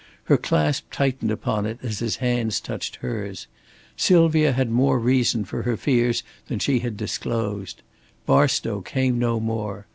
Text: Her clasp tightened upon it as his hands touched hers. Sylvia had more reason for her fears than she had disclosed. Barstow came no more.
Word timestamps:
Her 0.23 0.37
clasp 0.37 0.87
tightened 0.91 1.29
upon 1.29 1.67
it 1.67 1.77
as 1.83 1.99
his 1.99 2.15
hands 2.15 2.59
touched 2.59 2.95
hers. 3.05 3.45
Sylvia 3.95 4.51
had 4.51 4.71
more 4.71 4.97
reason 4.97 5.45
for 5.45 5.61
her 5.61 5.77
fears 5.77 6.23
than 6.47 6.57
she 6.57 6.79
had 6.79 6.97
disclosed. 6.97 7.83
Barstow 8.25 8.81
came 8.81 9.19
no 9.19 9.39
more. 9.39 9.85